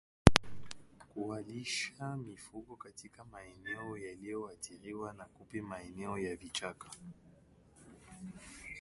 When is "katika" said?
2.75-3.25